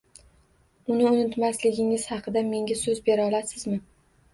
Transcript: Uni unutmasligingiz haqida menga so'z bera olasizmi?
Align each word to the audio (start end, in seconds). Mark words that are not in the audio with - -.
Uni 0.93 1.05
unutmasligingiz 1.11 2.09
haqida 2.15 2.47
menga 2.51 2.83
so'z 2.85 3.07
bera 3.11 3.33
olasizmi? 3.33 3.85